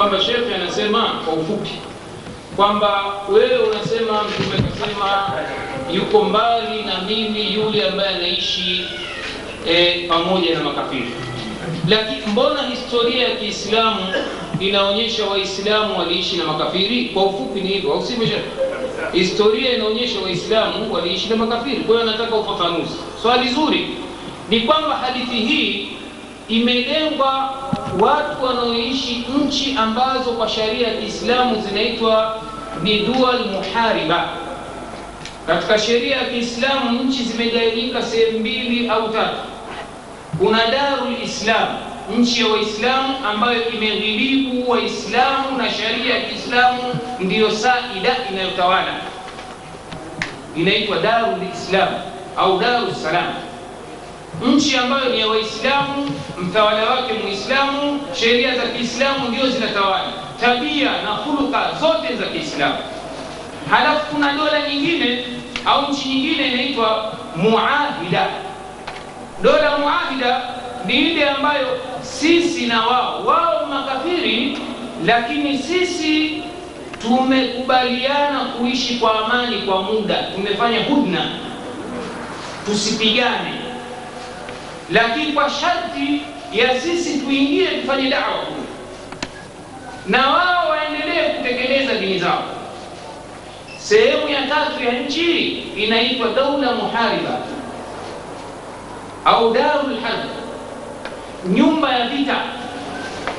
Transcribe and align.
kwamba 0.00 0.20
shekhe 0.20 0.54
anasema 0.54 1.02
kwa 1.24 1.34
ufupi 1.34 1.70
kwamba 2.56 3.02
wewe 3.28 3.58
unasema 3.58 4.22
mtume 4.22 4.68
kasema 4.70 5.30
yuko 5.94 6.24
mbali 6.24 6.82
na 6.82 7.00
mimi 7.08 7.54
yule 7.54 7.88
ambaye 7.88 8.08
anaishi 8.16 8.84
e, 9.68 9.94
pamoja 10.08 10.54
na 10.58 10.64
makafiri. 10.64 11.10
Lakini 11.88 12.26
mbona 12.26 12.62
historia 12.62 13.28
ya 13.28 13.36
kiislamu 13.36 14.00
inaonyesha 14.60 15.24
waislamu 15.26 15.98
waliishi 15.98 16.36
na 16.36 16.44
makafiri? 16.44 17.04
Kwa 17.04 17.24
ufupi 17.24 17.60
ni 17.60 17.68
hivyo 17.68 17.92
au 17.92 18.04
historia 19.12 19.74
inaonyesha 19.76 20.20
waislamu 20.20 20.94
waliishi 20.94 21.28
na 21.28 21.36
makafiri. 21.36 21.76
Kwa 21.76 21.96
hiyo 21.96 22.08
anataka 22.08 22.36
ufafanuzi. 22.36 22.96
Swali 23.22 23.48
zuri 23.48 23.88
ni 24.50 24.60
kwamba 24.60 24.96
hadithi 24.96 25.36
hii 25.36 25.88
imelengwa 26.48 27.54
watu 28.00 28.44
wanaoishi 28.44 29.26
nchi 29.44 29.76
ambazo 29.78 30.30
kwa 30.30 30.48
sharia 30.48 30.88
ya 30.88 30.94
kiislamu 31.00 31.62
zinaitwa 31.68 32.42
ni 32.82 32.98
dual 33.00 33.38
muhariba. 33.46 34.28
Katika 35.46 35.78
sheria 35.78 36.16
ya 36.16 36.24
kiislamu 36.24 37.02
nchi 37.02 37.22
zimegawanyika 37.22 38.02
sehemu 38.02 38.38
mbili 38.38 38.88
au 38.88 39.08
tatu. 39.08 39.36
Kuna 40.38 40.66
darul 40.66 41.22
islam 41.24 41.68
nchi 42.18 42.40
ya 42.40 42.46
waislamu 42.48 43.16
ambayo 43.26 43.68
imeghilibu 43.68 44.70
waislamu 44.70 45.58
na 45.58 45.70
sharia 45.70 46.14
ya 46.14 46.20
kiislamu 46.20 46.78
ndiyo 47.20 47.50
saida 47.50 48.16
inayotawala. 48.32 48.94
Inaitwa 50.56 50.98
darul 50.98 51.38
islam 51.54 51.88
au 52.36 52.58
darul 52.58 52.94
salam 52.94 53.26
nchi 54.46 54.76
ambayo 54.76 55.04
ni 55.08 55.20
ya 55.20 55.28
waislamu 55.28 56.10
mtawala 56.38 56.90
wake 56.90 57.12
muislamu 57.24 58.00
sheria 58.20 58.56
za 58.56 58.62
kiislamu 58.62 59.28
ndio 59.28 59.48
zinatawala. 59.50 60.12
Tabia 60.40 60.90
na 61.02 61.10
huluka 61.10 61.70
zote 61.80 62.16
za 62.16 62.26
kiislamu. 62.26 62.74
Halafu 63.70 64.14
kuna 64.14 64.32
dola 64.32 64.68
nyingine 64.68 65.24
au 65.64 65.92
nchi 65.92 66.08
nyingine 66.08 66.48
inaitwa 66.52 67.12
muahida. 67.36 68.26
Dola 69.42 69.78
muahida 69.78 70.40
ni 70.86 70.94
ile 70.94 71.28
ambayo 71.28 71.66
sisi 72.02 72.66
na 72.66 72.86
wao 72.86 73.24
wao 73.26 73.66
makafiri 73.66 74.58
lakini 75.04 75.58
sisi 75.58 76.42
tumekubaliana 77.02 78.40
kuishi 78.40 78.94
kwa 78.94 79.24
amani 79.26 79.56
kwa 79.58 79.82
muda. 79.82 80.14
Tumefanya 80.34 80.84
hudna. 80.84 81.20
Tusipigane 82.66 83.59
lakini 84.92 85.32
kwa 85.32 85.50
sharti 85.50 86.22
ya 86.52 86.80
sisi 86.80 87.18
tuingie 87.18 87.66
tufanye 87.66 88.10
dawa 88.10 88.24
kule. 88.46 88.66
Na 90.06 90.30
wao 90.30 90.70
waendelee 90.70 91.28
kutekeleza 91.28 91.94
dini 91.94 92.18
zao. 92.18 92.42
Sehemu 93.78 94.28
ya 94.28 94.42
tatu 94.42 94.84
ya 94.84 94.92
nchi 94.92 95.48
inaitwa 95.76 96.28
daula 96.28 96.72
muhariba 96.72 97.38
au 99.24 99.52
darul 99.52 100.00
harb. 100.00 100.28
Nyumba 101.48 101.92
ya 101.98 102.08
vita 102.08 102.36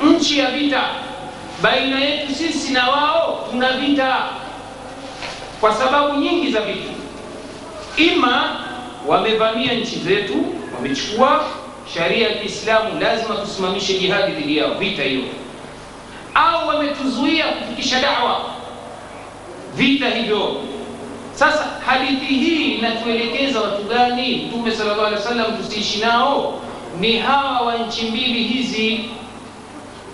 nchi 0.04 0.38
ya 0.38 0.50
vita. 0.50 0.82
Baina 1.62 1.98
yetu 2.00 2.34
sisi 2.34 2.72
na 2.72 2.90
wao 2.90 3.48
tuna 3.50 3.72
vita. 3.72 4.16
Kwa 5.60 5.74
sababu 5.74 6.16
nyingi 6.16 6.52
za 6.52 6.60
vitu 6.60 6.88
ima 7.96 8.56
wamevamia 9.06 9.72
nchi 9.74 9.96
zetu 9.98 10.34
wamechukua 10.76 11.44
sharia 11.94 12.28
ya 12.28 12.34
kiislamu 12.38 13.00
lazima 13.00 13.34
tusimamishe 13.34 13.98
jihadi 13.98 14.32
dhidi 14.32 14.56
yao 14.56 14.74
vita 14.74 15.02
hiyo. 15.02 15.22
Au 16.34 16.68
wametuzuia 16.68 17.44
kufikisha 17.46 18.00
dawa 18.00 18.40
vita 19.76 20.10
hivyo. 20.10 20.56
Sasa 21.34 21.66
hadithi 21.86 22.24
hii 22.34 22.74
inatuelekeza 22.74 23.60
watu 23.60 23.82
gani? 23.82 24.36
Mtume 24.48 24.70
sallallahu 24.72 25.06
alaihi 25.06 25.22
wasallam 25.24 25.56
tusiishi 25.56 25.98
nao 26.00 26.60
ni 27.00 27.18
hawa 27.18 27.60
wa 27.60 27.78
nchi 27.78 28.04
mbili 28.04 28.42
hizi. 28.44 29.04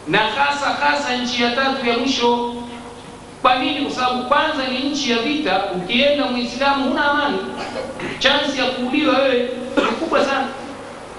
Na 0.08 0.18
hasa 0.18 0.66
hasa 0.66 1.16
nchi 1.16 1.42
ya 1.42 1.50
tatu 1.50 1.86
ya 1.86 1.98
mwisho 1.98 2.54
kwa 3.42 3.54
nini? 3.54 3.80
Kwa 3.80 3.90
sababu 3.94 4.22
kwanza 4.24 4.66
ni 4.68 4.78
nchi 4.90 5.10
ya 5.10 5.18
vita. 5.18 5.62
Ukienda 5.76 6.24
muislamu 6.26 6.84
huna 6.88 7.10
amani. 7.10 7.38
Chansi 8.18 8.58
ya 8.58 8.64
kuuliwa 8.64 9.18
wewe 9.18 9.48
kubwa 10.00 10.24
sana. 10.24 10.46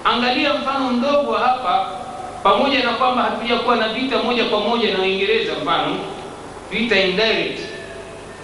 Angalia 0.04 0.54
mfano 0.54 0.90
mdogo 0.90 1.32
hapa 1.32 1.86
pamoja 2.42 2.84
na 2.84 2.90
kwamba 2.90 3.22
hatujakuwa 3.22 3.76
na 3.76 3.88
vita 3.88 4.18
moja 4.22 4.44
kwa 4.44 4.60
moja 4.60 4.92
na 4.92 4.98
uingereza 5.02 5.52
mfano 5.62 5.96
vita 6.70 7.00
indirect. 7.00 7.60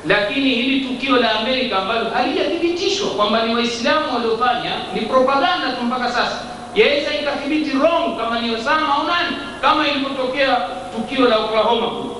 Lakini 0.07 0.49
hili 0.51 0.81
tukio 0.81 1.17
la 1.17 1.41
amerika 1.41 1.79
ambalo 1.79 2.11
halijathibitishwa 2.11 3.11
kwamba 3.11 3.43
ni 3.47 3.55
waislamu 3.55 4.15
waliofanya 4.15 4.71
ni 4.95 5.01
propaganda 5.01 5.73
tu 5.79 5.85
mpaka 5.85 6.09
sasa. 6.09 6.41
Yaweza 6.75 7.15
ikathibiti 7.15 7.77
wrong 7.77 8.17
kama 8.19 8.41
ni 8.41 8.55
osama 8.55 8.95
au 8.95 9.07
nani 9.07 9.37
kama 9.61 9.89
ilivyotokea 9.89 10.57
tukio 10.97 11.29
la 11.29 11.39
oklahoma 11.39 11.87
kule 11.87 12.15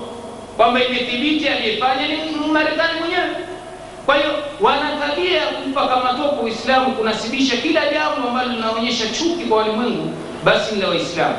kwamba 0.57 0.83
imethibiti 0.83 1.47
aliyefanya 1.47 2.07
ni 2.07 2.47
marekani 2.51 2.99
mwenyewe. 2.99 3.35
Kwa 4.05 4.15
hiyo 4.15 4.29
wana 4.61 4.91
tabia 5.07 5.31
ya 5.41 5.45
kumpa 5.47 5.87
kama 5.87 6.13
topo 6.13 6.41
uislamu 6.41 6.91
kunasibisha 6.91 7.57
kila 7.57 7.81
jambo 7.93 8.27
ambalo 8.27 8.51
linaonyesha 8.51 9.05
chuki 9.07 9.45
kwa 9.45 9.57
walimwengu 9.57 10.09
basi 10.43 10.75
ni 10.75 10.81
la 10.81 10.87
waislamu. 10.87 11.35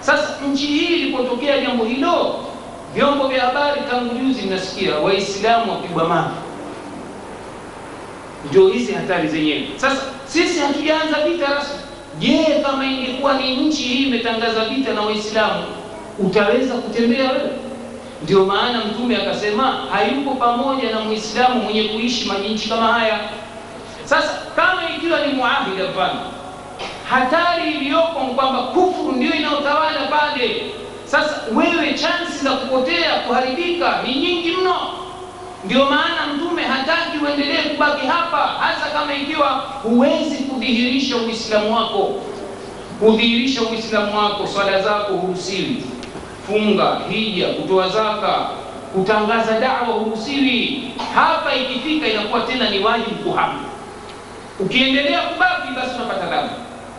Sasa 0.00 0.34
nchi 0.52 0.66
hii 0.66 0.94
ilipotokea 0.96 1.58
jambo 1.60 1.84
hilo 1.84 2.36
vyombo 2.94 3.28
vya 3.28 3.40
habari 3.40 3.80
tangu 3.90 4.14
juzi 4.14 4.42
mnasikia 4.42 4.94
waislamu 4.96 5.72
wapigwa 5.72 6.08
mavi 6.08 6.34
ndio 8.48 8.68
hizi 8.68 8.92
hatari 8.92 9.28
zenyewe. 9.28 9.68
Sasa 9.76 10.02
sisi 10.26 10.60
hatujaanza 10.60 11.16
vita 11.28 11.46
rasmi. 11.54 11.78
Je 12.18 12.44
kama 12.66 12.86
ingekuwa 12.86 13.34
ni 13.34 13.56
nchi 13.56 13.82
hii 13.82 14.04
imetangaza 14.06 14.64
vita 14.64 14.94
na 14.94 15.00
waislamu 15.02 15.64
utaweza 16.18 16.74
kutembea 16.74 17.30
wewe 17.30 17.50
ndio 18.22 18.46
maana 18.46 18.84
mtume 18.84 19.16
akasema 19.16 19.78
hayupo 19.92 20.30
pamoja 20.34 20.90
na 20.90 21.00
muislamu 21.00 21.62
mwenye 21.62 21.82
kuishi 21.84 22.28
manchi 22.28 22.68
kama 22.68 22.86
haya. 22.92 23.18
Sasa 24.04 24.34
kama 24.56 24.82
ikiwa 24.96 25.26
ni 25.26 25.32
muahida 25.32 25.84
mfano 25.90 26.20
hatari 27.10 27.70
iliyoko 27.70 28.20
kwamba 28.36 28.58
kufuru 28.62 29.12
ndio 29.12 29.32
inayotawala 29.34 30.00
pale. 30.10 30.62
Sasa 31.04 31.40
wewe 31.54 31.94
chansi 31.94 32.44
za 32.44 32.50
kupotea 32.50 33.14
kuharibika 33.26 34.02
ni 34.06 34.14
nyingi 34.14 34.50
mno. 34.52 34.76
Ndio 35.64 35.84
maana 35.84 36.26
mtume 36.36 36.62
hataki 36.62 37.18
uendelee 37.24 37.62
kubaki 37.62 38.06
hapa 38.06 38.36
hasa 38.36 38.90
kama 38.98 39.14
ikiwa 39.14 39.48
huwezi 39.82 40.36
kudhihirisha 40.36 41.16
uislamu 41.16 41.74
wako. 41.76 42.14
Kudhihirisha 43.00 43.62
uislamu 43.62 44.18
wako 44.18 44.46
swala 44.46 44.82
zako 44.82 45.12
hurusiwi 45.12 45.82
funga 46.48 47.00
hija 47.10 47.46
kutoa 47.48 47.88
zaka 47.88 48.46
kutangaza 48.94 49.60
dawa 49.60 49.86
hurusiwi 49.86 50.82
hapa 51.14 51.54
ikifika 51.54 52.06
inakuwa 52.08 52.40
tena 52.40 52.70
ni 52.70 52.78
wajibu 52.84 53.14
kuhama. 53.16 53.60
Ukiendelea 54.60 55.20
kubaki 55.20 55.68
basi 55.76 55.94
unapata 55.96 56.26
dhambi. 56.26 56.54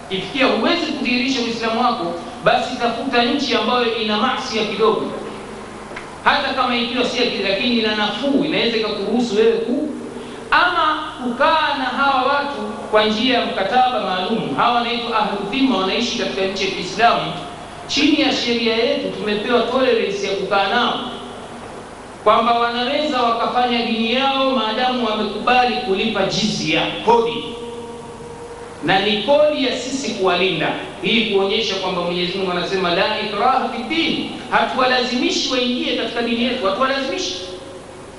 Ifikia 0.10 0.46
huwezi 0.46 0.86
kudhihirisha 0.86 1.42
uislamu 1.42 1.82
wako 1.82 2.14
basi 2.44 2.76
tafuta 2.76 3.24
nchi 3.24 3.56
ambayo 3.56 3.96
ina 3.96 4.18
masia 4.18 4.66
kidogo. 4.66 5.12
Hata 6.24 6.54
kama 6.54 6.76
ikiwa 6.76 7.06
si 7.06 7.20
lakini 7.50 7.80
ina 7.80 7.96
nafuu 7.96 8.44
inaweza 8.46 8.78
ikakuruhusu 8.78 9.36
wewe 9.36 9.52
ku 9.58 9.90
ama 10.52 11.00
kukaa 11.24 11.78
na 11.78 11.84
hawa 11.86 12.24
watu 12.34 12.62
kwa 12.92 13.04
njia 13.06 13.40
ya 13.40 13.46
mkataba 13.46 14.00
maalum. 14.00 14.56
Hawa 14.58 14.74
wanaitwa 14.76 15.20
ahludhima 15.20 15.78
wanaishi 15.78 16.20
katika 16.20 16.42
nchi 16.46 16.66
ya 16.66 16.72
kiislamu 16.72 17.34
chini 17.90 18.22
ya 18.22 18.32
sheria 18.32 18.76
yetu 18.76 19.10
tumepewa 19.18 19.62
tolerance 19.62 20.28
ya 20.28 20.34
kukaa 20.34 20.68
nao. 20.68 21.00
Kwamba 22.24 22.60
wanaweza 22.60 23.22
wakafanya 23.22 23.86
dini 23.86 24.14
yao 24.14 24.52
maadamu 24.52 25.06
wamekubali 25.06 25.76
kulipa 25.76 26.24
jizia 26.26 26.82
kodi. 27.06 27.44
Na 28.84 29.00
ni 29.00 29.24
kodi 29.24 29.66
ya 29.66 29.78
sisi 29.78 30.12
kuwalinda 30.14 30.74
ili 31.04 31.26
kuonyesha 31.36 31.76
kwamba 31.76 32.02
mwenyezi 32.02 32.38
mungu 32.38 32.52
anasema 32.52 32.96
la 32.96 33.22
ikraha 33.22 33.70
fi 33.70 33.84
din. 33.96 34.30
Hatuwalazimishi 34.52 35.54
waingie 35.54 35.98
katika 35.98 36.22
dini 36.22 36.44
yetu 36.44 36.66
hatuwalazimishi. 36.66 37.36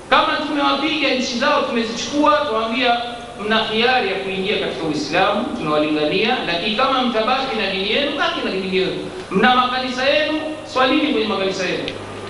Kama 0.09 0.37
tumewapiga 0.47 1.09
nchi 1.15 1.39
zao 1.39 1.61
tumezichukua 1.61 2.45
tuwaambia 2.49 3.01
mna 3.45 3.59
khiari 3.65 4.07
ya 4.09 4.15
kuingia 4.15 4.59
katika 4.59 4.83
uislamu 4.87 5.45
tunawalingania 5.57 6.37
lakini 6.47 6.75
kama 6.75 7.01
mtabaki 7.01 7.55
na 7.55 7.71
dini 7.71 7.91
yenu 7.91 8.11
baki 8.17 8.39
na 8.45 8.51
dini 8.51 8.77
yenu. 8.77 9.09
Mna 9.31 9.55
makanisa 9.55 10.03
yenu 10.09 10.39
swalini 10.73 11.13
kwenye 11.13 11.27
makanisa 11.27 11.63
yenu. 11.65 11.83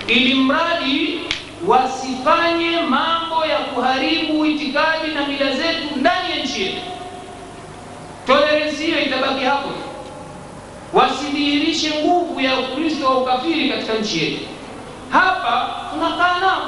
Ili 0.08 0.34
mradi 0.34 1.20
wasifanye 1.66 2.80
mambo 2.88 3.46
ya 3.46 3.58
kuharibu 3.58 4.46
itikadi 4.46 5.08
na 5.14 5.26
mila 5.28 5.52
zetu 5.52 5.88
ndani 5.96 6.30
ya 6.30 6.44
nchi 6.44 6.62
yetu. 6.62 6.80
Toleransi 8.26 8.84
hiyo 8.86 9.00
itabaki 9.02 9.44
hapo 9.44 9.68
wasidhihirishe 10.92 11.90
nguvu 12.04 12.40
ya 12.40 12.58
ukristo 12.60 13.06
wa 13.06 13.18
ukafiri 13.18 13.68
katika 13.70 13.92
nchi 13.94 14.24
yetu. 14.24 14.40
Hapa 15.10 15.70
tunakaa 15.92 16.40
nao. 16.40 16.62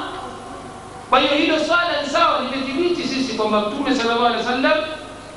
Kwa 1.09 1.19
hiyo 1.19 1.31
hilo 1.33 1.59
swala 1.59 2.01
ni 2.03 2.09
sawa, 2.09 2.41
limethibiti 2.41 3.03
sisi 3.07 3.33
kwamba 3.33 3.61
Mtume 3.61 3.95
sallallahu 3.95 4.25
alaihi 4.25 4.45
wasallam 4.47 4.77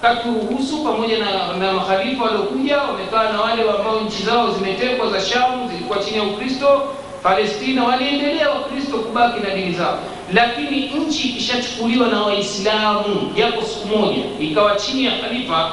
katuruhusu 0.03 0.85
pamoja 0.85 1.19
na, 1.19 1.53
na 1.59 1.73
makhalifa 1.73 2.25
waliokuja 2.25 2.79
wamekaa 2.79 3.33
na 3.33 3.41
wale 3.41 3.63
ambao 3.63 4.01
nchi 4.01 4.23
zao 4.23 4.51
zimetekwa 4.53 5.11
za 5.11 5.21
Shamu 5.21 5.69
zilikuwa 5.69 5.99
chini 5.99 6.17
ya 6.17 6.23
Ukristo. 6.23 6.83
Palestina 7.23 7.85
waliendelea 7.85 8.51
Wakristo 8.51 8.99
kubaki 8.99 9.41
na 9.41 9.51
dini 9.55 9.73
zao, 9.73 9.99
lakini 10.33 10.81
nchi 10.87 11.29
ikishachukuliwa 11.29 12.09
na 12.09 12.23
Waislamu 12.23 13.33
japo 13.37 13.63
siku 13.63 13.99
moja 13.99 14.23
ikawa 14.41 14.77
chini 14.77 15.05
ya 15.05 15.13
khalifa, 15.19 15.71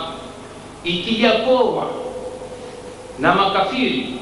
ikijaporwa 0.83 1.88
na 3.19 3.36
makafiri, 3.36 4.13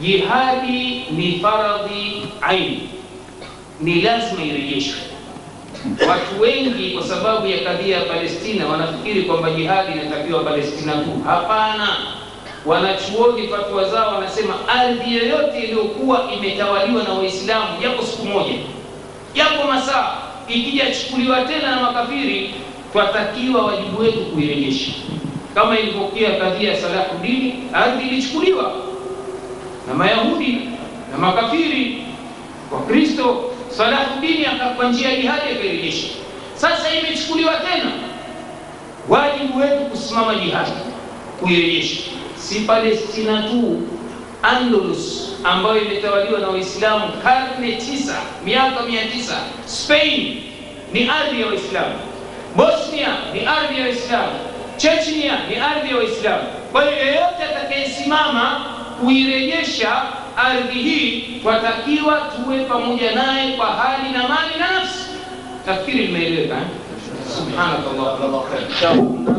jihadi 0.00 1.04
ni 1.10 1.38
faradhi 1.42 2.22
aini, 2.40 2.88
ni 3.80 4.00
lazima 4.00 4.44
irejeshwe. 4.44 4.98
Watu 6.08 6.40
wengi 6.40 6.90
kwa 6.90 7.02
sababu 7.06 7.46
ya 7.46 7.58
kadhia 7.58 7.96
ya 7.96 8.02
Palestina 8.04 8.66
wanafikiri 8.66 9.22
kwamba 9.22 9.50
jihadi 9.50 9.92
inatakiwa 9.92 10.44
Palestina 10.44 10.92
tu. 10.92 11.10
Hapana, 11.26 11.88
wanachuoni 12.66 13.48
fatwa 13.48 13.88
zao 13.88 14.14
wanasema 14.14 14.54
ardhi 14.68 15.16
yoyote 15.16 15.60
iliyokuwa 15.60 16.28
imetawaliwa 16.36 17.02
na 17.02 17.12
Waislamu 17.12 17.66
japo 17.82 18.02
siku 18.02 18.26
moja, 18.26 18.54
japo 19.34 19.66
masaa, 19.68 20.16
ikijachukuliwa 20.48 21.40
tena 21.44 21.70
na 21.76 21.82
makafiri, 21.82 22.54
twatakiwa 22.92 23.64
wajibu 23.66 24.00
wetu 24.00 24.18
kuirejesha, 24.20 24.92
kama 25.54 25.78
ilivyokia 25.78 26.30
kadhia 26.30 26.70
ya 26.72 26.80
Salahuddin. 26.80 27.52
Ardhi 27.72 28.08
ilichukuliwa 28.08 28.72
na 29.88 29.94
Mayahudi 29.94 30.58
na 31.12 31.18
makafiri, 31.18 32.02
Wakristo 32.72 33.44
Salahuddin 33.76 34.46
kwa 34.76 34.88
njia 34.88 35.08
ya 35.08 35.16
jihadi 35.16 35.50
akairejesha. 35.50 36.08
Sasa 36.54 36.94
imechukuliwa 36.94 37.52
tena, 37.54 37.90
wajibu 39.08 39.58
wetu 39.58 39.84
kusimama 39.84 40.34
jihadi 40.34 40.70
kuirejesha. 41.40 42.00
Si 42.36 42.60
Palestina 42.60 43.42
tu, 43.42 43.82
Andalus 44.42 45.28
ambayo 45.44 45.80
imetawaliwa 45.84 46.40
na 46.40 46.48
Waislamu 46.48 47.04
karne 47.22 47.72
tisa, 47.72 48.14
miaka 48.44 48.82
mia 48.82 49.04
tisa. 49.06 49.36
Spain 49.66 50.42
ni 50.92 51.08
ardhi 51.08 51.40
ya 51.40 51.46
Waislamu, 51.46 51.94
Bosnia 52.56 53.08
ni 53.34 53.46
ardhi 53.46 53.78
ya 53.80 53.84
Waislamu, 53.86 54.32
Chechnia 54.76 55.38
ni 55.48 55.56
ardhi 55.56 55.90
ya 55.90 55.96
Waislamu. 55.96 56.42
Kwa 56.72 56.82
hiyo 56.84 56.96
yeyote 56.96 57.42
atakayesimama 57.50 58.60
kuirejesha 59.00 60.02
ardhi 60.36 60.82
hii 60.82 61.40
twatakiwa 61.42 62.20
tuwe 62.36 62.64
pamoja 62.64 63.14
naye 63.14 63.56
kwa 63.56 63.66
hali 63.66 64.12
na 64.12 64.18
mali 64.28 64.54
na 64.58 64.70
nafsi. 64.80 65.04
tafkiri 65.66 66.06
limeeleweka. 66.06 66.56
Subhanallah. 67.36 69.32